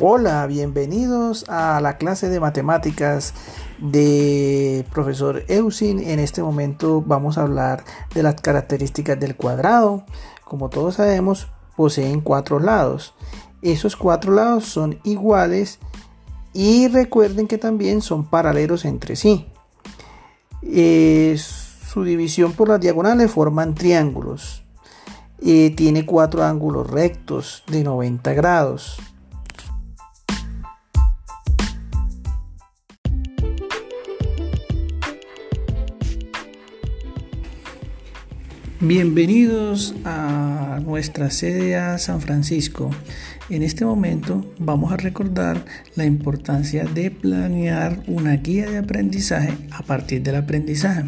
Hola, 0.00 0.44
bienvenidos 0.48 1.44
a 1.48 1.80
la 1.80 1.96
clase 1.96 2.28
de 2.28 2.40
matemáticas 2.40 3.34
de 3.78 4.84
profesor 4.92 5.44
Eusin. 5.46 6.00
En 6.00 6.18
este 6.18 6.42
momento 6.42 7.04
vamos 7.06 7.38
a 7.38 7.42
hablar 7.42 7.84
de 8.12 8.24
las 8.24 8.34
características 8.40 9.20
del 9.20 9.36
cuadrado. 9.36 10.04
Como 10.44 10.70
todos 10.70 10.96
sabemos, 10.96 11.46
poseen 11.76 12.20
cuatro 12.20 12.58
lados. 12.58 13.14
Esos 13.62 13.94
cuatro 13.94 14.32
lados 14.32 14.64
son 14.64 14.98
iguales 15.04 15.78
y 16.52 16.88
recuerden 16.88 17.46
que 17.46 17.56
también 17.56 18.02
son 18.02 18.24
paralelos 18.24 18.84
entre 18.86 19.14
sí. 19.14 19.46
Eh, 20.62 21.36
su 21.38 22.02
división 22.02 22.54
por 22.54 22.70
las 22.70 22.80
diagonales 22.80 23.30
forman 23.30 23.76
triángulos. 23.76 24.64
Eh, 25.40 25.72
tiene 25.76 26.04
cuatro 26.04 26.42
ángulos 26.42 26.90
rectos 26.90 27.62
de 27.68 27.84
90 27.84 28.32
grados. 28.34 28.98
Bienvenidos 38.80 39.94
a 40.04 40.80
nuestra 40.84 41.30
sede 41.30 41.76
a 41.76 41.96
San 41.96 42.20
Francisco. 42.20 42.90
En 43.48 43.62
este 43.62 43.86
momento 43.86 44.52
vamos 44.58 44.92
a 44.92 44.98
recordar 44.98 45.64
la 45.94 46.04
importancia 46.04 46.84
de 46.84 47.10
planear 47.10 48.02
una 48.06 48.36
guía 48.36 48.68
de 48.68 48.76
aprendizaje 48.76 49.54
a 49.70 49.82
partir 49.82 50.22
del 50.22 50.34
aprendizaje. 50.34 51.04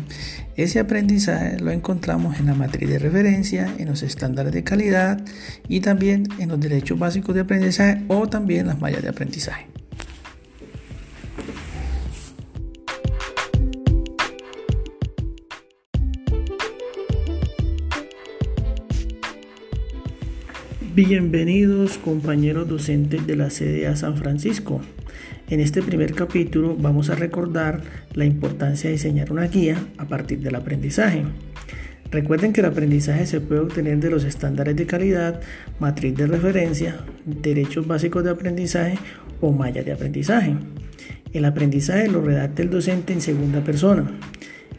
Ese 0.57 0.81
aprendizaje 0.81 1.61
lo 1.61 1.71
encontramos 1.71 2.41
en 2.41 2.47
la 2.47 2.55
matriz 2.55 2.89
de 2.89 2.99
referencia, 2.99 3.71
en 3.77 3.89
los 3.89 4.03
estándares 4.03 4.55
de 4.55 4.65
calidad 4.65 5.21
y 5.69 5.81
también 5.81 6.27
en 6.39 6.49
los 6.49 6.59
derechos 6.59 6.99
básicos 6.99 7.35
de 7.35 7.43
aprendizaje 7.43 8.03
o 8.09 8.31
también 8.31 8.67
las 8.67 8.81
mallas 8.81 9.03
de 9.03 9.11
aprendizaje. 9.11 9.67
Bienvenidos 21.07 21.97
compañeros 21.97 22.67
docentes 22.67 23.25
de 23.25 23.37
la 23.37 23.51
CDA 23.51 23.95
San 23.95 24.17
Francisco. 24.17 24.81
En 25.49 25.61
este 25.61 25.81
primer 25.81 26.13
capítulo 26.13 26.75
vamos 26.77 27.09
a 27.09 27.15
recordar 27.15 27.83
la 28.15 28.25
importancia 28.25 28.91
de 28.91 28.97
diseñar 28.97 29.31
una 29.31 29.47
guía 29.47 29.77
a 29.97 30.09
partir 30.09 30.41
del 30.41 30.57
aprendizaje. 30.57 31.23
Recuerden 32.11 32.53
que 32.53 32.63
el 32.63 32.67
aprendizaje 32.67 33.27
se 33.27 33.41
puede 33.41 33.61
obtener 33.61 34.01
de 34.01 34.11
los 34.11 34.25
estándares 34.25 34.75
de 34.75 34.87
calidad, 34.87 35.41
matriz 35.79 36.17
de 36.17 36.27
referencia, 36.27 36.97
derechos 37.25 37.87
básicos 37.87 38.25
de 38.25 38.31
aprendizaje 38.31 38.99
o 39.41 39.53
malla 39.53 39.85
de 39.85 39.93
aprendizaje. 39.93 40.57
El 41.33 41.45
aprendizaje 41.45 42.09
lo 42.09 42.23
redacta 42.23 42.63
el 42.63 42.71
docente 42.71 43.13
en 43.13 43.21
segunda 43.21 43.63
persona. 43.63 44.19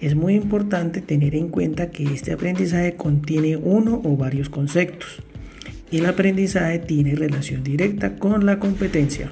Es 0.02 0.16
muy 0.16 0.36
importante 0.36 1.00
tener 1.00 1.34
en 1.34 1.48
cuenta 1.48 1.92
que 1.92 2.04
este 2.04 2.34
aprendizaje 2.34 2.98
contiene 2.98 3.56
uno 3.56 4.02
o 4.04 4.18
varios 4.18 4.50
conceptos. 4.50 5.24
El 5.92 6.06
aprendizaje 6.06 6.78
tiene 6.78 7.16
relación 7.16 7.64
directa 7.64 8.16
con 8.16 8.46
la 8.46 8.60
competencia. 8.60 9.32